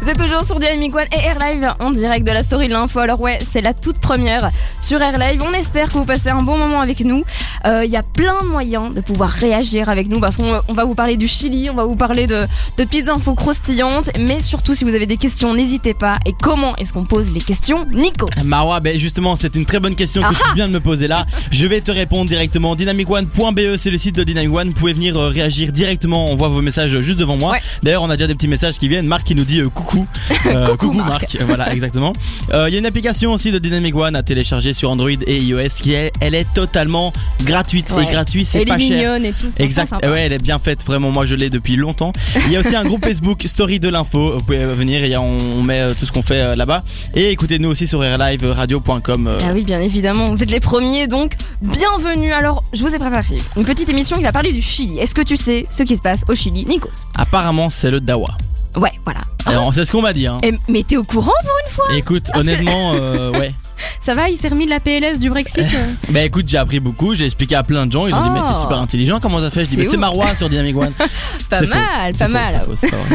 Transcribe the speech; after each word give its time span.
Vous 0.00 0.08
êtes 0.08 0.18
toujours 0.18 0.44
sur 0.44 0.58
Dynamic 0.58 0.94
One 0.94 1.06
et 1.12 1.18
Air 1.24 1.36
Live 1.40 1.68
en 1.80 1.90
direct 1.90 2.26
de 2.26 2.32
la 2.32 2.42
story 2.42 2.68
de 2.68 2.72
l'info. 2.72 3.00
Alors 3.00 3.20
ouais, 3.20 3.38
c'est 3.50 3.60
la 3.60 3.74
toute 3.74 3.98
première 3.98 4.50
sur 4.80 5.00
Air 5.02 5.18
Live. 5.18 5.42
On 5.46 5.52
espère 5.52 5.88
que 5.88 5.94
vous 5.94 6.04
passez 6.04 6.28
un 6.30 6.42
bon 6.42 6.56
moment 6.56 6.80
avec 6.80 7.00
nous. 7.00 7.24
Euh, 7.66 7.84
Il 7.84 7.90
y 7.90 7.96
a 7.96 8.02
plein 8.02 8.40
de 8.42 8.46
moyens 8.46 8.94
de 8.94 9.00
pouvoir 9.00 9.30
réagir 9.30 9.88
avec 9.88 10.08
nous 10.08 10.20
parce 10.20 10.36
qu'on 10.36 10.60
on 10.68 10.72
va 10.72 10.84
vous 10.84 10.94
parler 10.94 11.16
du 11.16 11.26
Chili, 11.28 11.68
on 11.70 11.74
va 11.74 11.84
vous 11.84 11.96
parler 11.96 12.26
de, 12.26 12.46
de 12.76 12.84
petites 12.84 13.08
infos 13.08 13.34
croustillantes, 13.34 14.10
mais 14.20 14.40
surtout 14.40 14.74
si 14.74 14.84
vous 14.84 14.94
avez 14.94 15.06
des 15.06 15.16
questions, 15.16 15.54
n'hésitez 15.54 15.94
pas. 15.94 16.16
Et 16.24 16.32
comment 16.40 16.76
est-ce 16.76 16.92
qu'on 16.92 17.04
pose 17.04 17.32
les 17.32 17.40
questions, 17.40 17.86
Nico 17.90 18.28
Marwa, 18.44 18.80
ben 18.80 18.98
justement, 18.98 19.34
c'est 19.36 19.56
une 19.56 19.66
très 19.66 19.80
bonne 19.80 19.96
question 19.96 20.22
que 20.22 20.34
tu 20.34 20.54
viens 20.54 20.68
de 20.68 20.72
me 20.72 20.80
poser 20.80 21.08
là. 21.08 21.26
Je 21.50 21.66
vais 21.66 21.80
te 21.80 21.90
répondre 21.90 22.26
directement. 22.26 22.76
Dynamicone.be, 22.76 23.76
c'est 23.76 23.90
le 23.90 23.98
site 23.98 24.14
de 24.16 24.24
Dynamic 24.24 24.54
One. 24.54 24.68
Vous 24.68 24.74
pouvez 24.74 24.92
venir 24.92 25.16
euh, 25.18 25.28
réagir 25.28 25.72
directement. 25.72 26.30
On 26.30 26.36
voit 26.36 26.48
vos 26.48 26.62
messages 26.62 26.98
juste 27.00 27.18
devant 27.18 27.36
moi. 27.36 27.52
Ouais. 27.52 27.60
D'ailleurs, 27.82 28.02
on 28.02 28.10
a 28.10 28.16
déjà 28.16 28.26
des 28.28 28.34
petits 28.34 28.48
messages 28.48 28.78
qui 28.78 28.88
viennent. 28.88 29.06
Marc 29.10 29.24
qui 29.26 29.34
nous 29.34 29.44
dit 29.44 29.60
euh, 29.60 29.68
coucou. 29.68 30.06
Euh, 30.46 30.74
Coucou, 30.76 30.94
Marc. 30.94 31.08
Marc. 31.34 31.36
Voilà, 31.46 31.70
exactement. 31.72 32.14
Euh, 32.54 32.64
Il 32.68 32.72
y 32.72 32.76
a 32.76 32.78
une 32.80 32.86
application 32.86 33.32
aussi 33.32 33.50
de 33.52 33.58
Dynamic 33.58 33.94
One 33.94 34.16
à 34.16 34.22
télécharger 34.22 34.72
sur 34.72 34.90
Android 34.90 35.10
et 35.26 35.38
iOS 35.38 35.68
qui 35.82 35.92
est, 35.92 36.12
elle 36.20 36.34
est 36.34 36.46
totalement 36.54 37.12
gratuite 37.44 37.90
Ouais. 37.92 38.04
et 38.04 38.06
gratuit, 38.06 38.44
c'est 38.46 38.60
Elle 38.62 38.66
pas 38.68 38.76
est 38.76 38.80
cher. 38.80 38.96
mignonne 38.96 39.24
et 39.26 39.32
tout. 39.34 39.50
Exact, 39.58 39.92
ouais, 40.02 40.22
elle 40.22 40.32
est 40.32 40.38
bien 40.42 40.58
faite, 40.58 40.82
vraiment. 40.84 41.10
Moi, 41.10 41.26
je 41.26 41.34
l'ai 41.34 41.50
depuis 41.50 41.76
longtemps. 41.76 42.12
Il 42.46 42.52
y 42.52 42.56
a 42.56 42.60
aussi 42.60 42.74
un 42.74 42.84
groupe 42.84 43.04
Facebook 43.04 43.42
Story 43.46 43.80
de 43.80 43.88
l'info. 43.90 44.32
Vous 44.38 44.42
pouvez 44.42 44.64
venir 44.64 45.04
et 45.04 45.14
on, 45.18 45.36
on 45.36 45.62
met 45.62 45.94
tout 45.94 46.06
ce 46.06 46.12
qu'on 46.12 46.22
fait 46.22 46.56
là-bas. 46.56 46.84
Et 47.14 47.30
écoutez-nous 47.30 47.68
aussi 47.68 47.86
sur 47.86 48.02
airliveradio.com. 48.02 49.30
Ah 49.42 49.50
oui, 49.52 49.62
bien 49.64 49.80
évidemment, 49.80 50.30
vous 50.30 50.42
êtes 50.42 50.50
les 50.50 50.60
premiers, 50.60 51.06
donc 51.06 51.34
bienvenue. 51.60 52.32
Alors, 52.32 52.62
je 52.72 52.82
vous 52.82 52.94
ai 52.94 52.98
préparé 52.98 53.36
une 53.56 53.64
petite 53.64 53.88
émission 53.90 54.16
qui 54.16 54.22
va 54.22 54.32
parler 54.32 54.52
du 54.52 54.62
Chili. 54.62 54.98
Est-ce 54.98 55.14
que 55.14 55.22
tu 55.22 55.36
sais 55.36 55.66
ce 55.68 55.82
qui 55.82 55.96
se 55.96 56.02
passe 56.02 56.24
au 56.28 56.34
Chili, 56.34 56.64
Nikos? 56.64 57.06
Apparemment, 57.14 57.68
c'est 57.68 57.90
le 57.90 58.00
Dawa. 58.00 58.36
Ouais, 58.76 58.92
voilà. 59.04 59.20
Alors, 59.46 59.74
c'est 59.74 59.84
ce 59.84 59.92
qu'on 59.92 60.02
m'a 60.02 60.12
dit. 60.12 60.26
Hein. 60.26 60.38
Et, 60.42 60.52
mais 60.68 60.82
t'es 60.82 60.96
au 60.96 61.02
courant 61.02 61.32
pour 61.42 61.52
une 61.64 61.70
fois? 61.70 61.86
Écoute, 61.96 62.30
honnêtement, 62.34 62.92
euh, 62.94 63.32
ouais. 63.32 63.54
Ça 64.00 64.14
va, 64.14 64.28
il 64.30 64.36
s'est 64.36 64.48
remis 64.48 64.64
de 64.66 64.70
la 64.70 64.80
PLS 64.80 65.18
du 65.18 65.30
Brexit 65.30 65.64
euh 65.74 65.86
Bah 66.10 66.22
écoute, 66.22 66.48
j'ai 66.48 66.58
appris 66.58 66.80
beaucoup, 66.80 67.14
j'ai 67.14 67.24
expliqué 67.26 67.54
à 67.54 67.62
plein 67.62 67.86
de 67.86 67.92
gens, 67.92 68.06
ils 68.06 68.14
ont 68.14 68.20
dit 68.22 68.28
Oh. 68.30 68.34
mais 68.34 68.46
t'es 68.46 68.54
super 68.58 68.78
intelligent, 68.80 69.18
comment 69.20 69.40
ça 69.40 69.50
fait? 69.50 69.64
Je 69.64 69.70
dis 69.70 69.76
C'est 69.76 69.82
mais 69.82 69.88
c'est. 69.88 69.96
Marois 69.96 70.34
sur 70.34 70.48
Dynamic 70.48 70.76
One. 70.76 70.92
Pas 71.50 71.60
mal, 71.62 72.12
pas 72.16 72.28
mal. 72.28 72.62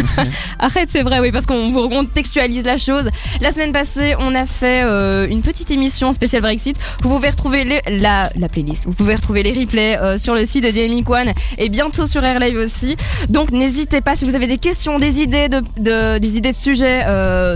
Arrête, 0.59 0.89
c'est 0.91 1.03
vrai, 1.03 1.19
oui, 1.19 1.31
parce 1.31 1.45
qu'on 1.45 1.71
vous 1.71 1.87
contextualise 1.89 2.65
la 2.65 2.77
chose. 2.77 3.09
La 3.41 3.51
semaine 3.51 3.71
passée, 3.71 4.15
on 4.19 4.35
a 4.35 4.45
fait 4.45 4.83
euh, 4.83 5.27
une 5.29 5.41
petite 5.41 5.71
émission 5.71 6.11
spéciale 6.13 6.41
Brexit. 6.41 6.77
Vous 7.01 7.09
pouvez 7.09 7.29
retrouver 7.29 7.63
les- 7.63 7.81
la, 7.99 8.29
la 8.37 8.49
playlist, 8.49 8.85
vous 8.85 8.93
pouvez 8.93 9.15
retrouver 9.15 9.43
les 9.43 9.53
replays 9.53 9.97
euh, 9.97 10.17
sur 10.17 10.35
le 10.35 10.43
site 10.45 10.63
de 10.65 10.69
Dynamic 10.69 11.09
One 11.09 11.31
et 11.57 11.69
bientôt 11.69 12.05
sur 12.05 12.23
Air 12.23 12.39
Live 12.39 12.57
aussi. 12.57 12.97
Donc 13.29 13.51
n'hésitez 13.51 14.01
pas, 14.01 14.15
si 14.15 14.25
vous 14.25 14.35
avez 14.35 14.47
des 14.47 14.57
questions, 14.57 14.99
des 14.99 15.21
idées 15.21 15.47
de, 15.49 15.61
de- 15.77 16.17
des 16.19 16.37
idées 16.37 16.51
de 16.51 16.55
sujets 16.57 17.05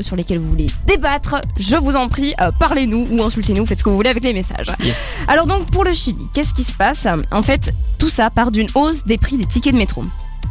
sur 0.01 0.15
lesquels 0.15 0.39
vous 0.39 0.49
voulez 0.49 0.67
débattre, 0.87 1.35
je 1.57 1.75
vous 1.75 1.95
en 1.95 2.07
prie, 2.07 2.33
euh, 2.41 2.51
parlez-nous 3.03 3.21
ou 3.21 3.23
insultez-nous, 3.25 3.65
faites 3.65 3.79
ce 3.79 3.83
que 3.83 3.89
vous 3.89 3.95
voulez 3.95 4.09
avec 4.09 4.23
les 4.23 4.33
messages. 4.33 4.67
Yes. 4.83 5.15
Alors 5.27 5.45
donc 5.45 5.69
pour 5.71 5.83
le 5.83 5.93
Chili, 5.93 6.27
qu'est-ce 6.33 6.53
qui 6.53 6.63
se 6.63 6.73
passe? 6.73 7.07
En 7.31 7.43
fait, 7.43 7.73
tout 7.97 8.09
ça 8.09 8.29
part 8.29 8.51
d'une 8.51 8.67
hausse 8.75 9.03
des 9.03 9.17
prix 9.17 9.37
des 9.37 9.45
tickets 9.45 9.73
de 9.73 9.77
métro. 9.77 10.03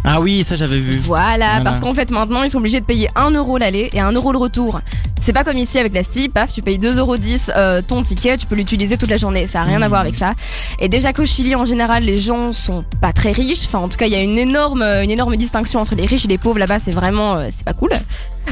Ah 0.05 0.21
oui, 0.21 0.45
ça 0.45 0.55
j'avais 0.55 0.79
vu. 0.79 0.97
Voilà, 0.99 1.35
Voilà. 1.37 1.61
parce 1.65 1.81
qu'en 1.81 1.93
fait 1.93 2.13
maintenant 2.13 2.45
ils 2.45 2.51
sont 2.51 2.59
obligés 2.59 2.81
de 2.81 2.85
payer 2.85 3.11
1 3.17 3.33
euro 3.33 3.59
l'aller 3.59 3.91
et 3.93 4.01
1 4.01 4.13
euro 4.13 4.31
le 4.31 4.39
retour. 4.39 4.81
C'est 5.21 5.33
pas 5.33 5.43
comme 5.43 5.59
ici 5.59 5.77
avec 5.77 5.93
la 5.93 6.05
Sti, 6.05 6.29
paf, 6.29 6.53
tu 6.53 6.63
payes 6.63 6.79
2,10 6.79 6.99
euros 7.01 7.17
euh, 7.57 7.83
ton 7.83 8.03
ticket, 8.03 8.37
tu 8.37 8.47
peux 8.47 8.55
l'utiliser 8.55 8.97
toute 8.97 9.11
la 9.11 9.17
journée, 9.17 9.49
ça 9.49 9.63
a 9.63 9.65
rien 9.65 9.83
à 9.83 9.89
voir 9.89 10.03
avec 10.03 10.15
ça. 10.15 10.35
Et 10.79 10.89
déjà 10.89 11.13
qu'au 11.13 11.27
Chili 11.27 11.57
en 11.57 11.65
général 11.65 12.05
les 12.05 12.17
gens 12.17 12.53
sont 12.53 12.85
pas 13.03 13.13
très 13.13 13.33
riches, 13.33 13.65
enfin 13.67 13.81
en 13.81 13.89
tout 13.89 13.99
cas 13.99 14.07
il 14.07 14.13
y 14.13 14.17
a 14.17 14.23
une 14.23 14.39
énorme, 14.39 14.83
une 14.83 15.11
énorme 15.11 15.37
distinction 15.37 15.81
entre 15.81 15.97
les 15.97 16.07
riches 16.07 16.25
et 16.27 16.29
les 16.29 16.39
pauvres 16.39 16.61
là-bas, 16.61 16.79
c'est 16.79 16.93
vraiment, 16.93 17.35
euh, 17.35 17.49
c'est 17.55 17.65
pas 17.65 17.75
cool. 17.75 17.91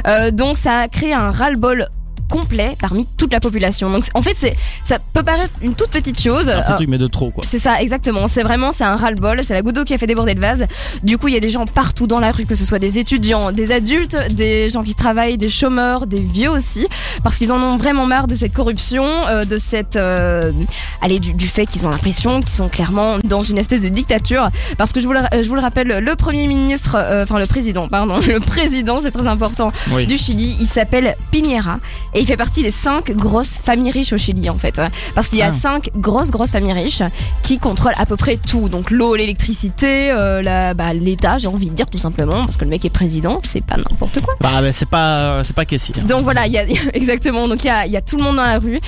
Euh, 0.08 0.32
donc 0.32 0.58
ça 0.58 0.80
a 0.80 0.88
créé 0.88 1.14
un 1.14 1.30
ras-le-bol 1.30 1.86
complet 2.28 2.74
parmi 2.80 3.06
toute 3.16 3.32
la 3.32 3.40
population. 3.40 3.90
Donc 3.90 4.04
en 4.14 4.22
fait 4.22 4.34
c'est, 4.34 4.54
ça 4.84 4.98
peut 5.12 5.22
paraître 5.22 5.54
une 5.62 5.74
toute 5.74 5.90
petite 5.90 6.20
chose. 6.20 6.48
Un 6.48 6.62
petit 6.62 6.72
euh, 6.72 6.76
truc 6.76 6.88
mais 6.88 6.98
de 6.98 7.06
trop 7.06 7.30
quoi. 7.30 7.44
c'est 7.48 7.58
ça, 7.58 7.80
exactement. 7.80 8.28
C'est 8.28 8.42
vraiment, 8.42 8.72
c'est 8.72 8.84
un 8.84 8.96
ras-le-bol. 8.96 9.42
C'est 9.42 9.54
la 9.54 9.62
goutte 9.62 9.76
d'eau 9.76 9.84
qui 9.84 9.94
a 9.94 9.98
fait 9.98 10.06
déborder 10.06 10.34
le 10.34 10.40
vase. 10.40 10.66
Du 11.02 11.18
coup, 11.18 11.28
il 11.28 11.34
y 11.34 11.36
a 11.36 11.40
des 11.40 11.50
gens 11.50 11.66
partout 11.66 12.06
dans 12.06 12.20
la 12.20 12.32
rue, 12.32 12.46
que 12.46 12.54
ce 12.54 12.64
soit 12.64 12.78
des 12.78 12.98
étudiants, 12.98 13.52
des 13.52 13.72
adultes, 13.72 14.16
des 14.34 14.70
gens 14.70 14.82
qui 14.82 14.94
travaillent, 14.94 15.38
des 15.38 15.50
chômeurs, 15.50 16.06
des 16.06 16.20
vieux 16.20 16.50
aussi, 16.50 16.86
parce 17.22 17.36
qu'ils 17.36 17.52
en 17.52 17.60
ont 17.62 17.76
vraiment 17.76 18.06
marre 18.06 18.26
de 18.26 18.34
cette 18.34 18.52
corruption, 18.52 19.04
euh, 19.28 19.44
de 19.44 19.58
cette, 19.58 19.96
euh, 19.96 20.52
allez, 21.00 21.18
du, 21.20 21.32
du 21.32 21.46
fait 21.46 21.66
qu'ils 21.66 21.86
ont 21.86 21.90
l'impression 21.90 22.40
qu'ils 22.40 22.50
sont 22.50 22.68
clairement 22.68 23.16
dans 23.24 23.42
une 23.42 23.58
espèce 23.58 23.80
de 23.80 23.88
dictature. 23.88 24.48
Parce 24.78 24.92
que 24.92 25.00
je 25.00 25.06
vous 25.06 25.12
le, 25.12 25.20
je 25.32 25.48
vous 25.48 25.54
le 25.54 25.60
rappelle, 25.60 25.88
le 25.88 26.16
premier 26.16 26.46
ministre, 26.46 26.96
euh, 26.98 27.22
enfin 27.24 27.38
le 27.38 27.46
président, 27.46 27.88
pardon, 27.88 28.18
le 28.26 28.40
président, 28.40 29.00
c'est 29.00 29.10
très 29.10 29.26
important, 29.26 29.72
Oui. 29.92 30.06
du 30.06 30.16
Chili. 30.18 30.56
Il 30.60 30.66
s'appelle 30.66 31.16
Piñera 31.30 31.78
et 32.16 32.20
il 32.20 32.26
fait 32.26 32.36
partie 32.36 32.62
des 32.62 32.70
cinq 32.70 33.12
grosses 33.12 33.58
familles 33.58 33.90
riches 33.92 34.12
au 34.12 34.16
Chili 34.16 34.48
en 34.50 34.58
fait. 34.58 34.80
Parce 35.14 35.28
qu'il 35.28 35.38
y 35.38 35.42
a 35.42 35.50
Ah. 35.50 35.52
cinq 35.52 35.90
grosses 35.96 36.30
grosses 36.30 36.50
familles 36.50 36.72
riches 36.72 37.02
qui 37.42 37.58
contrôlent 37.58 37.92
à 37.96 38.06
peu 38.06 38.16
près 38.16 38.36
tout. 38.38 38.68
Donc 38.68 38.90
l'eau, 38.90 39.14
l'électricité, 39.14 40.10
euh, 40.10 40.74
bah, 40.74 40.92
l'État, 40.94 41.38
j'ai 41.38 41.46
envie 41.46 41.68
de 41.68 41.74
dire 41.74 41.88
tout 41.88 41.98
simplement, 41.98 42.42
parce 42.44 42.56
que 42.56 42.64
le 42.64 42.70
mec 42.70 42.84
est 42.84 42.90
président, 42.90 43.38
c'est 43.42 43.62
pas 43.64 43.76
n'importe 43.76 44.20
quoi. 44.22 44.34
Bah, 44.40 44.60
bah, 44.62 44.72
c'est 44.72 44.88
pas 44.88 45.44
c'est 45.44 45.54
pas 45.54 45.64
Cassie. 45.66 45.92
Donc 46.08 46.22
voilà, 46.22 46.46
il 46.46 46.52
y 46.54 46.58
a 46.58 46.64
exactement. 46.94 47.46
Donc 47.48 47.62
il 47.64 47.66
y 47.68 47.70
a, 47.70 47.86
il 47.86 47.92
y 47.92 47.96
a 47.96 48.00
tout 48.00 48.16
le 48.16 48.24
monde 48.24 48.36
dans 48.36 48.46
la 48.46 48.58
rue. 48.58 48.80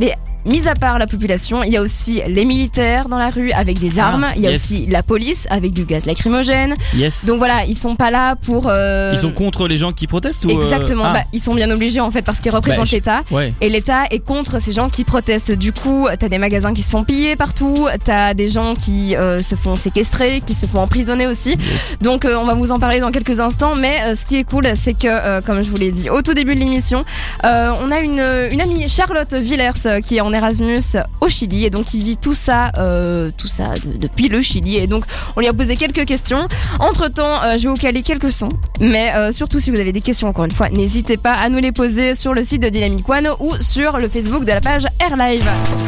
Mais 0.00 0.16
mis 0.48 0.66
à 0.68 0.74
part 0.74 0.98
la 0.98 1.06
population, 1.06 1.62
il 1.62 1.72
y 1.72 1.76
a 1.76 1.82
aussi 1.82 2.20
les 2.26 2.44
militaires 2.44 3.08
dans 3.08 3.18
la 3.18 3.30
rue 3.30 3.52
avec 3.52 3.78
des 3.78 3.98
armes. 3.98 4.24
Ah, 4.28 4.32
il 4.36 4.42
y 4.42 4.46
a 4.46 4.50
yes. 4.50 4.64
aussi 4.64 4.86
la 4.86 5.02
police 5.02 5.46
avec 5.50 5.72
du 5.72 5.84
gaz 5.84 6.06
lacrymogène. 6.06 6.74
Yes. 6.96 7.26
Donc 7.26 7.38
voilà, 7.38 7.64
ils 7.66 7.76
sont 7.76 7.96
pas 7.96 8.10
là 8.10 8.34
pour. 8.36 8.66
euh, 8.68 9.10
Ils 9.12 9.18
sont 9.18 9.32
contre 9.32 9.68
les 9.68 9.76
gens 9.76 9.92
qui 9.92 10.06
protestent 10.06 10.44
ou 10.46 10.50
euh, 10.50 10.54
Exactement. 10.60 11.04
ah, 11.06 11.12
Bah, 11.12 11.24
ils 11.32 11.40
sont 11.40 11.54
bien 11.54 11.70
obligés 11.70 12.00
en 12.00 12.10
fait 12.10 12.22
parce 12.22 12.40
qu'ils 12.40 12.52
représentent 12.54 12.84
Bah, 12.84 12.90
je- 12.90 12.94
l'État. 12.96 13.22
Ouais. 13.30 13.52
Et 13.60 13.68
l'État 13.68 14.04
est 14.10 14.18
contre 14.20 14.60
ces 14.60 14.72
gens 14.72 14.88
qui 14.88 15.04
protestent. 15.04 15.52
Du 15.52 15.72
coup, 15.72 16.08
t'as 16.18 16.28
des 16.28 16.38
magasins 16.38 16.72
qui 16.74 16.82
se 16.82 16.90
font 16.90 17.04
piller 17.04 17.36
partout, 17.36 17.86
t'as 18.04 18.34
des 18.34 18.48
gens 18.48 18.74
qui 18.74 19.14
euh, 19.16 19.42
se 19.42 19.54
font 19.54 19.76
séquestrer, 19.76 20.40
qui 20.44 20.54
se 20.54 20.66
font 20.66 20.80
emprisonner 20.80 21.26
aussi. 21.26 21.56
Donc, 22.00 22.24
euh, 22.24 22.36
on 22.38 22.44
va 22.44 22.54
vous 22.54 22.72
en 22.72 22.78
parler 22.78 23.00
dans 23.00 23.10
quelques 23.10 23.40
instants. 23.40 23.74
Mais 23.76 23.98
euh, 24.04 24.14
ce 24.14 24.24
qui 24.24 24.36
est 24.36 24.44
cool, 24.44 24.66
c'est 24.74 24.94
que, 24.94 25.06
euh, 25.08 25.40
comme 25.40 25.62
je 25.62 25.70
vous 25.70 25.76
l'ai 25.76 25.92
dit 25.92 26.08
au 26.10 26.22
tout 26.22 26.34
début 26.34 26.54
de 26.54 26.60
l'émission, 26.60 27.04
euh, 27.44 27.72
on 27.82 27.90
a 27.92 28.00
une, 28.00 28.22
une 28.52 28.60
amie, 28.60 28.88
Charlotte 28.88 29.34
Villers, 29.34 30.00
qui 30.04 30.16
est 30.16 30.20
en 30.20 30.32
Erasmus 30.38 30.80
au 31.20 31.28
Chili 31.28 31.64
et 31.64 31.70
donc 31.70 31.84
qui 31.86 31.98
vit 32.00 32.16
tout 32.16 32.34
ça, 32.34 32.72
euh, 32.78 33.30
tout 33.36 33.46
ça 33.46 33.74
de- 33.84 33.98
depuis 33.98 34.28
le 34.28 34.40
Chili. 34.42 34.76
Et 34.76 34.86
donc, 34.86 35.04
on 35.36 35.40
lui 35.40 35.48
a 35.48 35.52
posé 35.52 35.76
quelques 35.76 36.04
questions. 36.06 36.48
Entre 36.80 37.08
temps, 37.08 37.40
je 37.56 37.62
vais 37.64 37.68
vous 37.68 37.74
caler 37.74 38.02
quelques 38.02 38.32
sons. 38.32 38.48
Mais 38.80 39.12
euh, 39.14 39.32
surtout, 39.32 39.58
si 39.58 39.70
vous 39.70 39.78
avez 39.80 39.92
des 39.92 40.00
questions, 40.00 40.28
encore 40.28 40.44
une 40.46 40.50
fois, 40.52 40.68
n'hésitez 40.70 41.16
pas 41.16 41.34
à 41.34 41.48
nous 41.48 41.58
les 41.58 41.72
poser 41.72 42.14
sur 42.14 42.32
le 42.34 42.44
site 42.44 42.62
de 42.62 42.68
Dynamic 42.68 43.08
One 43.08 43.28
ou 43.40 43.52
sur 43.60 43.98
le 43.98 44.08
Facebook 44.08 44.42
de 44.44 44.52
la 44.52 44.60
page 44.60 44.86
Air 45.00 45.16
Live. 45.16 45.44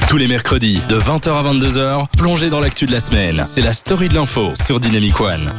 Tous 0.08 0.16
les 0.16 0.26
mercredis 0.26 0.80
de 0.88 0.98
20h 0.98 1.30
à 1.30 1.42
22h, 1.42 2.06
plongez 2.18 2.50
dans 2.50 2.60
l'actu 2.60 2.86
de 2.86 2.92
la 2.92 3.00
semaine. 3.00 3.42
C'est 3.46 3.60
la 3.62 3.72
story 3.72 4.08
de 4.08 4.14
l'info 4.14 4.48
sur 4.60 4.80
Dynamic 4.80 5.20
One. 5.20 5.50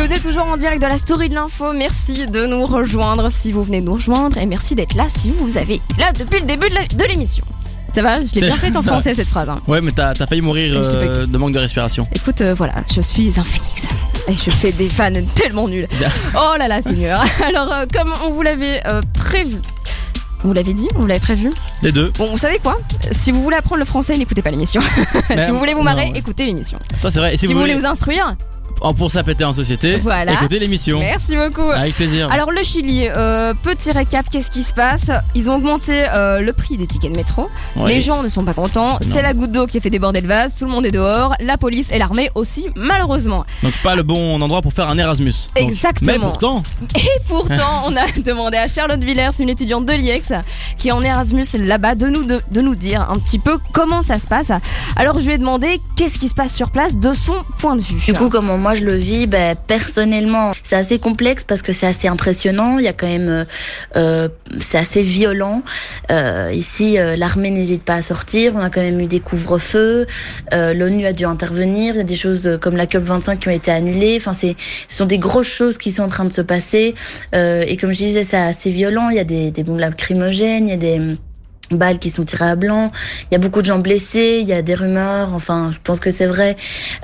Et 0.00 0.02
vous 0.06 0.12
êtes 0.14 0.22
toujours 0.22 0.44
en 0.46 0.56
direct 0.56 0.80
de 0.82 0.86
la 0.86 0.96
story 0.96 1.28
de 1.28 1.34
l'info. 1.34 1.74
Merci 1.74 2.26
de 2.26 2.46
nous 2.46 2.64
rejoindre 2.64 3.30
si 3.30 3.52
vous 3.52 3.62
venez 3.62 3.80
de 3.80 3.84
nous 3.86 3.92
rejoindre. 3.92 4.38
Et 4.38 4.46
merci 4.46 4.74
d'être 4.74 4.94
là 4.94 5.04
si 5.10 5.30
vous 5.30 5.58
avez 5.58 5.74
été 5.74 5.84
là 5.98 6.10
depuis 6.18 6.40
le 6.40 6.46
début 6.46 6.68
de 6.70 7.04
l'émission. 7.06 7.44
Ça 7.94 8.00
va 8.00 8.14
Je 8.14 8.34
l'ai 8.36 8.40
bien 8.46 8.56
fait 8.56 8.74
en 8.74 8.80
ça- 8.80 8.92
français 8.92 9.14
cette 9.14 9.28
phrase. 9.28 9.50
hein. 9.50 9.60
Ouais, 9.68 9.82
mais 9.82 9.92
t'as 9.92 10.14
failli 10.14 10.40
mourir 10.40 10.80
euh, 10.94 11.26
de 11.26 11.36
manque 11.36 11.52
de 11.52 11.58
respiration. 11.58 12.04
Écoute, 12.16 12.40
euh, 12.40 12.54
voilà, 12.54 12.76
je 12.94 13.02
suis 13.02 13.28
un 13.38 13.44
phénix. 13.44 13.88
Et 14.28 14.32
je 14.34 14.48
fais 14.50 14.72
des 14.72 14.88
fans 14.88 15.10
tellement 15.34 15.68
nuls. 15.68 15.86
Oh 16.34 16.54
là 16.58 16.66
là, 16.66 16.80
Seigneur. 16.80 17.22
Alors, 17.46 17.70
euh, 17.70 17.84
comme 17.92 18.14
on 18.24 18.30
vous 18.30 18.40
l'avait 18.42 18.80
euh, 18.86 19.02
prévu. 19.12 19.56
On 20.44 20.48
vous 20.48 20.54
l'avait 20.54 20.72
dit 20.72 20.88
On 20.96 21.00
vous 21.00 21.06
l'avait 21.08 21.20
prévu 21.20 21.50
Les 21.82 21.92
deux. 21.92 22.10
Bon, 22.16 22.30
vous 22.30 22.38
savez 22.38 22.58
quoi? 22.58 22.78
Si 23.12 23.30
vous 23.32 23.42
voulez 23.42 23.56
apprendre 23.56 23.80
le 23.80 23.84
français, 23.84 24.16
n'écoutez 24.16 24.40
pas 24.40 24.50
l'émission. 24.50 24.80
Si 25.44 25.50
vous 25.50 25.58
voulez 25.58 25.74
vous 25.74 25.82
marrer, 25.82 26.06
non, 26.06 26.12
ouais. 26.12 26.18
écoutez 26.18 26.46
l'émission. 26.46 26.78
Ça 26.96 27.10
c'est 27.10 27.18
vrai. 27.18 27.34
Et 27.34 27.36
Si, 27.36 27.46
vous 27.52 27.58
voulez 27.60 27.74
vous 27.74 27.84
instruire, 27.84 28.34
pour 28.96 29.10
s'appêter 29.10 29.44
en 29.44 29.52
société, 29.52 29.96
Voilà. 29.96 30.32
écoutez 30.34 30.58
l'émission. 30.58 30.98
merci 31.00 31.36
beaucoup. 31.36 31.68
Avec 31.70 31.94
plaisir. 31.94 32.30
Alors 32.30 32.50
le 32.50 32.62
Chili, 32.62 33.06
euh, 33.08 33.52
petit 33.54 33.92
récap, 33.92 34.26
qu'est-ce 34.30 34.50
qui 34.50 34.62
se 34.62 34.72
passe? 34.72 35.10
Ils 35.34 35.50
ont 35.50 35.56
augmenté 35.56 36.06
euh, 36.14 36.40
le 36.40 36.52
prix 36.52 36.76
des 36.76 36.86
tickets 36.86 37.12
de 37.12 37.16
métro. 37.16 37.48
Les 37.86 38.00
gens 38.00 38.22
ne 38.22 38.28
sont 38.28 38.44
pas 38.44 38.54
contents. 38.54 38.98
C'est 39.00 39.22
la 39.22 39.34
goutte 39.34 39.52
d'eau 39.52 39.66
qui 39.66 39.78
a 39.78 39.80
fait 39.80 39.90
déborder 39.90 40.20
le 40.20 40.28
vase. 40.28 40.58
Tout 40.58 40.64
le 40.64 40.70
monde 40.70 40.86
est 40.86 40.90
dehors. 40.90 41.34
La 41.40 41.56
police 41.58 41.90
et 41.92 41.98
l'armée 41.98 42.30
aussi, 42.34 42.68
malheureusement. 42.76 43.44
Donc 43.62 43.72
pas 43.82 43.94
le 43.96 44.02
bon 44.02 44.40
endroit 44.40 44.62
pour 44.62 44.72
faire 44.72 44.88
un 44.88 44.98
Erasmus. 44.98 45.32
Donc- 45.56 45.68
Exactement. 45.68 46.12
Mais 46.12 46.18
pourtant, 46.18 46.62
Et 46.96 47.08
pourtant, 47.28 47.84
on 47.86 47.96
a 47.96 48.06
demandé 48.24 48.56
à 48.56 48.68
Charlotte 48.68 49.02
Villers, 49.02 49.30
une 49.40 49.48
étudiante 49.48 49.86
de 49.86 49.92
l'IEX, 49.92 50.32
qui 50.78 50.88
est 50.88 50.92
en 50.92 51.02
Erasmus 51.02 51.44
là-bas, 51.54 51.94
de 51.94 52.08
nous, 52.08 52.24
de, 52.24 52.40
de 52.50 52.60
nous 52.60 52.74
dire 52.74 53.06
un 53.10 53.18
petit 53.18 53.38
peu 53.38 53.58
comment 53.72 54.02
ça 54.02 54.18
se 54.18 54.26
passe. 54.26 54.50
Alors 54.96 55.18
je 55.20 55.26
lui 55.26 55.32
ai 55.34 55.38
demandé 55.38 55.80
qu'est-ce 55.96 56.18
qui 56.18 56.28
se 56.28 56.34
passe 56.34 56.54
sur 56.54 56.70
place 56.70 56.96
de 56.96 57.12
son 57.12 57.34
point 57.58 57.76
de 57.76 57.82
vue. 57.82 58.00
Du 58.04 58.12
coup, 58.12 58.28
comme 58.28 58.50
on 58.50 58.58
moi 58.60 58.74
je 58.74 58.84
le 58.84 58.94
vis 58.94 59.26
ben, 59.26 59.56
Personnellement, 59.66 60.52
c'est 60.62 60.76
assez 60.76 60.98
complexe 60.98 61.44
parce 61.44 61.62
que 61.62 61.72
c'est 61.72 61.86
assez 61.86 62.08
impressionnant. 62.08 62.78
Il 62.78 62.84
y 62.84 62.88
a 62.88 62.92
quand 62.92 63.06
même, 63.06 63.46
euh, 63.96 64.28
c'est 64.60 64.78
assez 64.78 65.02
violent. 65.02 65.62
Euh, 66.10 66.50
ici, 66.52 66.98
euh, 66.98 67.16
l'armée 67.16 67.50
n'hésite 67.50 67.82
pas 67.82 67.94
à 67.94 68.02
sortir. 68.02 68.52
On 68.54 68.60
a 68.60 68.70
quand 68.70 68.82
même 68.82 69.00
eu 69.00 69.06
des 69.06 69.20
couvre-feux. 69.20 70.06
Euh, 70.52 70.74
L'ONU 70.74 71.04
a 71.06 71.12
dû 71.12 71.24
intervenir. 71.24 71.94
Il 71.94 71.98
y 71.98 72.00
a 72.00 72.04
des 72.04 72.16
choses 72.16 72.58
comme 72.60 72.76
la 72.76 72.86
COP 72.86 73.04
25 73.04 73.40
qui 73.40 73.48
ont 73.48 73.52
été 73.52 73.70
annulées. 73.70 74.14
Enfin, 74.18 74.32
c'est, 74.32 74.56
ce 74.88 74.96
sont 74.98 75.06
des 75.06 75.18
grosses 75.18 75.48
choses 75.48 75.78
qui 75.78 75.92
sont 75.92 76.02
en 76.02 76.08
train 76.08 76.24
de 76.24 76.32
se 76.32 76.42
passer. 76.42 76.94
et 77.32 77.76
comme 77.76 77.92
je 77.92 77.98
disais, 77.98 78.24
c'est 78.24 78.36
assez 78.36 78.70
violent. 78.70 79.08
Il 79.08 79.16
y 79.16 79.20
a 79.20 79.24
des, 79.24 79.50
des 79.50 79.62
bombes 79.62 79.78
lacrymogènes. 79.78 80.68
Il 80.68 80.70
y 80.70 80.74
a 80.74 80.76
des 80.76 81.16
balles 81.70 81.98
qui 81.98 82.10
sont 82.10 82.24
tirées 82.24 82.50
à 82.50 82.56
blanc. 82.56 82.90
Il 83.30 83.34
y 83.34 83.36
a 83.36 83.38
beaucoup 83.38 83.60
de 83.60 83.66
gens 83.66 83.78
blessés, 83.78 84.38
il 84.42 84.48
y 84.48 84.52
a 84.52 84.62
des 84.62 84.74
rumeurs, 84.74 85.34
enfin, 85.34 85.70
je 85.72 85.78
pense 85.82 86.00
que 86.00 86.10
c'est 86.10 86.26
vrai, 86.26 86.56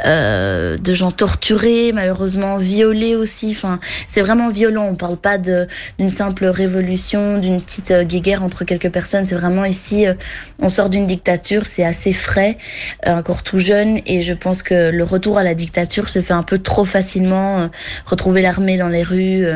euh, 0.04 0.76
de 0.76 0.94
gens 0.94 1.10
torturés, 1.10 1.92
malheureusement 1.92 2.58
violés 2.58 3.14
aussi. 3.14 3.50
Enfin, 3.50 3.80
c'est 4.06 4.20
vraiment 4.20 4.48
violent. 4.48 4.86
On 4.90 4.94
parle 4.94 5.16
pas 5.16 5.38
d'une 5.38 6.10
simple 6.10 6.46
révolution, 6.46 7.38
d'une 7.38 7.60
petite 7.60 7.90
euh, 7.90 8.04
guéguerre 8.04 8.42
entre 8.42 8.64
quelques 8.64 8.90
personnes. 8.90 9.26
C'est 9.26 9.34
vraiment 9.34 9.64
ici, 9.64 10.06
euh, 10.06 10.14
on 10.58 10.68
sort 10.68 10.90
d'une 10.90 11.06
dictature, 11.06 11.66
c'est 11.66 11.84
assez 11.84 12.12
frais, 12.12 12.58
euh, 13.06 13.16
encore 13.16 13.42
tout 13.42 13.58
jeune, 13.58 14.00
et 14.06 14.22
je 14.22 14.32
pense 14.32 14.62
que 14.62 14.90
le 14.90 15.04
retour 15.04 15.38
à 15.38 15.42
la 15.42 15.54
dictature 15.54 16.08
se 16.08 16.20
fait 16.20 16.34
un 16.34 16.42
peu 16.42 16.58
trop 16.58 16.84
facilement. 16.84 17.70
retrouver 18.06 18.42
l'armée 18.42 18.78
dans 18.78 18.88
les 18.88 19.02
rues 19.02 19.46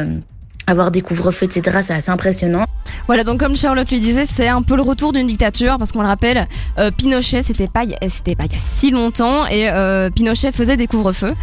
avoir 0.71 0.91
des 0.91 1.03
couvre-feux, 1.03 1.45
etc. 1.45 1.79
C'est 1.83 1.95
assez 1.95 2.11
impressionnant. 2.11 2.65
Voilà, 3.07 3.25
donc 3.25 3.41
comme 3.41 3.57
Charlotte 3.57 3.91
lui 3.91 4.01
disait, 4.01 4.27
c'est 4.27 4.49
un 4.49 4.63
peu 4.63 4.77
le 4.77 4.83
retour 4.83 5.13
d'une 5.13 5.27
dictature 5.27 5.77
parce 5.79 5.93
qu'on 5.93 6.03
le 6.03 6.07
rappelle, 6.07 6.47
euh, 6.79 6.91
Pinochet, 6.91 7.43
c'était 7.43 7.67
pas, 7.67 7.81
pas 7.81 7.85
il 7.85 7.91
y 7.91 7.95
a 8.57 8.59
si 8.59 8.91
longtemps 8.91 9.47
et 9.47 9.69
euh, 9.69 10.11
Pinochet 10.11 10.53
faisait 10.53 10.77
des 10.77 10.87
couvre-feux. 10.87 11.35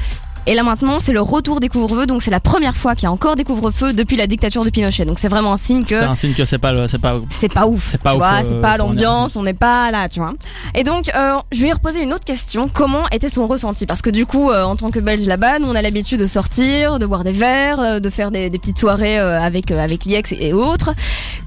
Et 0.49 0.55
là 0.55 0.63
maintenant, 0.63 1.01
c'est 1.01 1.11
le 1.11 1.19
retour 1.19 1.59
des 1.59 1.67
couvre-feux, 1.67 2.05
donc 2.05 2.21
c'est 2.21 2.31
la 2.31 2.39
première 2.39 2.77
fois 2.77 2.95
qu'il 2.95 3.03
y 3.03 3.07
a 3.07 3.11
encore 3.11 3.35
des 3.35 3.43
couvre-feux 3.43 3.91
depuis 3.91 4.15
la 4.15 4.27
dictature 4.27 4.63
de 4.63 4.69
Pinochet. 4.69 5.03
Donc 5.03 5.19
c'est 5.19 5.27
vraiment 5.27 5.51
un 5.51 5.57
signe 5.57 5.83
que 5.83 5.89
c'est 5.89 6.03
un 6.03 6.15
signe 6.15 6.33
que 6.33 6.45
c'est 6.45 6.57
pas 6.57 6.87
c'est 6.87 6.99
pas 6.99 7.19
c'est 7.27 7.51
pas 7.51 7.67
ouf. 7.67 7.89
C'est 7.91 8.01
pas 8.01 8.15
ouf. 8.15 8.23
C'est 8.47 8.53
euh, 8.53 8.61
pas 8.61 8.77
l'ambiance, 8.77 9.35
on 9.35 9.43
n'est 9.43 9.53
pas 9.53 9.91
là, 9.91 10.07
tu 10.07 10.21
vois. 10.21 10.33
Et 10.73 10.85
donc 10.85 11.11
euh, 11.13 11.33
je 11.51 11.61
vais 11.61 11.73
reposer 11.73 12.01
une 12.01 12.13
autre 12.13 12.23
question. 12.23 12.69
Comment 12.73 13.09
était 13.11 13.27
son 13.27 13.45
ressenti? 13.45 13.85
Parce 13.85 14.01
que 14.01 14.09
du 14.09 14.25
coup, 14.25 14.49
euh, 14.49 14.63
en 14.63 14.77
tant 14.77 14.89
que 14.89 14.99
Belge 14.99 15.27
là-bas, 15.27 15.59
nous 15.59 15.67
on 15.67 15.75
a 15.75 15.81
l'habitude 15.81 16.21
de 16.21 16.27
sortir, 16.27 16.97
de 16.97 17.05
boire 17.05 17.25
des 17.25 17.33
verres, 17.33 17.99
de 17.99 18.09
faire 18.09 18.31
des, 18.31 18.49
petites 18.49 18.79
soirées 18.79 19.17
avec 19.17 19.69
avec 19.71 20.05
l'IEX 20.05 20.31
et, 20.31 20.53
autres. 20.53 20.93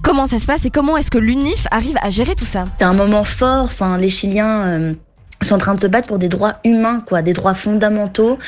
Comment 0.02 0.26
ça 0.26 0.38
se 0.38 0.44
passe 0.44 0.66
et 0.66 0.70
comment 0.70 0.98
est-ce 0.98 1.10
que 1.10 1.18
l'UNIF 1.18 1.66
arrive 1.70 1.96
à 2.02 2.10
gérer 2.10 2.34
tout 2.34 2.44
ça? 2.44 2.66
C'est 2.78 2.84
un 2.84 2.92
moment 2.92 3.24
fort. 3.24 3.64
Enfin, 3.64 3.96
les 3.96 4.10
Chiliens 4.10 4.94
sont 5.42 5.54
en 5.54 5.58
train 5.58 5.74
de 5.74 5.80
se 5.80 5.86
battre 5.86 6.08
pour 6.08 6.18
des 6.18 6.28
droits 6.28 6.56
humains, 6.64 7.02
quoi, 7.06 7.22
des 7.22 7.32
droits 7.32 7.54
fondamentaux. 7.54 8.38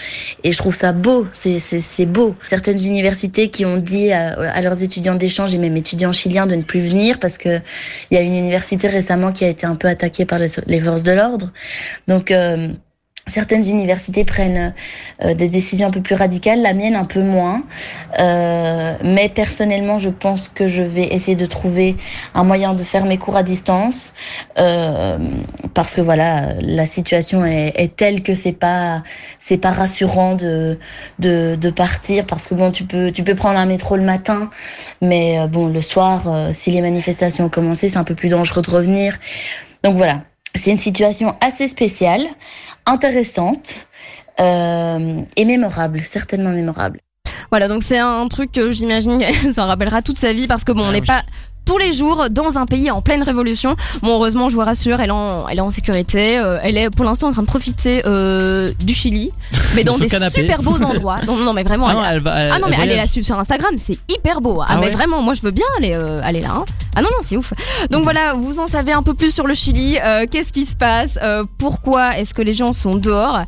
Et 0.44 0.52
je 0.52 0.58
trouve 0.58 0.74
ça 0.74 0.92
beau, 0.92 1.26
c'est, 1.32 2.06
beau. 2.06 2.34
Certaines 2.46 2.84
universités 2.84 3.48
qui 3.48 3.64
ont 3.64 3.78
dit 3.78 4.12
à, 4.12 4.60
leurs 4.60 4.82
étudiants 4.82 5.14
d'échange 5.14 5.54
et 5.54 5.58
même 5.58 5.76
étudiants 5.76 6.12
chiliens 6.12 6.46
de 6.46 6.54
ne 6.54 6.62
plus 6.62 6.80
venir 6.80 7.18
parce 7.18 7.38
que 7.38 7.60
il 8.10 8.14
y 8.14 8.16
a 8.16 8.20
une 8.20 8.36
université 8.36 8.88
récemment 8.88 9.32
qui 9.32 9.44
a 9.44 9.48
été 9.48 9.66
un 9.66 9.76
peu 9.76 9.88
attaquée 9.88 10.24
par 10.24 10.38
les, 10.38 10.48
les 10.66 10.80
forces 10.80 11.02
de 11.02 11.12
l'ordre. 11.12 11.52
Donc, 12.08 12.30
euh, 12.30 12.68
Certaines 13.28 13.64
universités 13.68 14.24
prennent 14.24 14.74
euh, 15.22 15.34
des 15.34 15.48
décisions 15.48 15.88
un 15.88 15.90
peu 15.92 16.00
plus 16.00 16.16
radicales, 16.16 16.60
la 16.60 16.74
mienne 16.74 16.96
un 16.96 17.04
peu 17.04 17.22
moins. 17.22 17.62
Euh, 18.18 18.96
mais 19.04 19.28
personnellement, 19.28 19.98
je 19.98 20.08
pense 20.10 20.48
que 20.48 20.66
je 20.66 20.82
vais 20.82 21.04
essayer 21.04 21.36
de 21.36 21.46
trouver 21.46 21.96
un 22.34 22.42
moyen 22.42 22.74
de 22.74 22.82
faire 22.82 23.04
mes 23.04 23.18
cours 23.18 23.36
à 23.36 23.44
distance, 23.44 24.12
euh, 24.58 25.18
parce 25.72 25.94
que 25.94 26.00
voilà, 26.00 26.54
la 26.60 26.84
situation 26.84 27.44
est, 27.46 27.72
est 27.76 27.94
telle 27.94 28.22
que 28.24 28.34
c'est 28.34 28.52
pas 28.52 29.04
c'est 29.38 29.56
pas 29.56 29.70
rassurant 29.70 30.34
de, 30.34 30.78
de, 31.20 31.56
de 31.60 31.70
partir, 31.70 32.26
parce 32.26 32.48
que 32.48 32.54
bon, 32.54 32.72
tu 32.72 32.84
peux 32.84 33.12
tu 33.12 33.22
peux 33.22 33.36
prendre 33.36 33.58
un 33.58 33.66
métro 33.66 33.96
le 33.96 34.02
matin, 34.02 34.50
mais 35.00 35.38
euh, 35.38 35.46
bon, 35.46 35.68
le 35.68 35.82
soir, 35.82 36.24
euh, 36.26 36.50
si 36.52 36.72
les 36.72 36.80
manifestations 36.80 37.44
ont 37.46 37.48
commencé, 37.50 37.88
c'est 37.88 37.98
un 37.98 38.04
peu 38.04 38.16
plus 38.16 38.28
dangereux 38.30 38.62
de 38.62 38.70
revenir. 38.70 39.16
Donc 39.84 39.96
voilà, 39.96 40.22
c'est 40.54 40.70
une 40.70 40.78
situation 40.78 41.36
assez 41.40 41.68
spéciale 41.68 42.26
intéressante 42.86 43.86
euh, 44.40 45.20
et 45.36 45.44
mémorable, 45.44 46.00
certainement 46.00 46.50
mémorable. 46.50 47.00
Voilà, 47.50 47.68
donc 47.68 47.82
c'est 47.82 47.98
un 47.98 48.26
truc 48.28 48.52
que 48.52 48.72
j'imagine 48.72 49.22
ça 49.52 49.66
rappellera 49.66 50.02
toute 50.02 50.18
sa 50.18 50.32
vie 50.32 50.46
parce 50.46 50.64
que 50.64 50.72
bon, 50.72 50.84
on 50.84 50.88
ah 50.88 50.92
n'est 50.92 51.02
pas 51.02 51.22
tous 51.64 51.78
les 51.78 51.92
jours 51.92 52.26
dans 52.30 52.58
un 52.58 52.66
pays 52.66 52.90
en 52.90 53.02
pleine 53.02 53.22
révolution. 53.22 53.76
Bon, 54.02 54.14
heureusement, 54.14 54.48
je 54.48 54.54
vous 54.54 54.62
rassure, 54.62 55.00
elle 55.00 55.10
est 55.10 55.12
en, 55.12 55.48
elle 55.48 55.58
est 55.58 55.62
en 55.62 55.70
sécurité. 55.70 56.38
Euh, 56.38 56.58
elle 56.62 56.76
est 56.76 56.90
pour 56.90 57.04
l'instant 57.04 57.28
en 57.28 57.32
train 57.32 57.42
de 57.42 57.46
profiter 57.46 58.02
euh, 58.06 58.70
du 58.80 58.94
Chili, 58.94 59.32
mais 59.74 59.84
dans 59.84 59.96
des 59.96 60.08
super 60.08 60.62
beaux 60.62 60.82
endroits. 60.82 61.20
Non, 61.26 61.36
non, 61.36 61.52
mais 61.52 61.62
vraiment. 61.62 61.86
Ah, 61.88 62.10
elle, 62.12 62.22
ah 62.26 62.58
non, 62.58 62.66
mais 62.68 62.76
elle 62.80 62.90
est 62.90 62.96
là 62.96 63.06
sur 63.06 63.38
Instagram, 63.38 63.74
c'est 63.76 63.98
hyper 64.10 64.40
beau. 64.40 64.60
Ah, 64.60 64.66
ah 64.70 64.76
mais 64.80 64.90
vraiment, 64.90 65.22
moi 65.22 65.34
je 65.34 65.42
veux 65.42 65.50
bien 65.50 65.66
aller, 65.78 65.92
euh, 65.94 66.20
aller 66.22 66.40
là. 66.40 66.54
Hein. 66.56 66.64
Ah 66.96 67.02
non, 67.02 67.08
non, 67.10 67.18
c'est 67.22 67.36
ouf. 67.36 67.52
Donc 67.90 68.04
voilà, 68.04 68.34
vous 68.34 68.60
en 68.60 68.66
savez 68.66 68.92
un 68.92 69.02
peu 69.02 69.14
plus 69.14 69.32
sur 69.32 69.46
le 69.46 69.54
Chili. 69.54 69.98
Qu'est-ce 70.30 70.52
qui 70.52 70.64
se 70.64 70.76
passe 70.76 71.18
Pourquoi 71.58 72.18
est-ce 72.18 72.34
que 72.34 72.42
les 72.42 72.52
gens 72.52 72.72
sont 72.74 72.96
dehors 72.96 73.40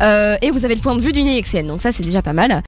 Et 0.00 0.50
vous 0.50 0.64
avez 0.64 0.74
le 0.74 0.80
point 0.80 0.94
de 0.94 1.00
vue 1.00 1.12
d'une 1.12 1.28
EXN, 1.28 1.66
donc 1.66 1.80
ça 1.80 1.90
c'est 1.90 2.04
déjà 2.04 2.22
pas 2.22 2.32
mal. 2.32 2.60